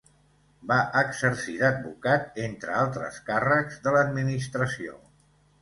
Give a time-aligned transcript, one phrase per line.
[0.71, 4.99] Va exercir d'advocat entre altres càrrecs de l'administració.